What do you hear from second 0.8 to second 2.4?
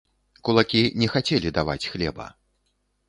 не хацелі даваць хлеба.